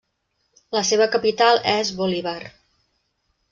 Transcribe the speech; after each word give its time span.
La 0.77 0.81
seva 0.91 1.07
capital 1.17 1.61
és 1.75 1.93
Bolívar. 2.01 2.35